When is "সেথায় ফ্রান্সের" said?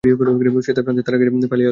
0.03-1.05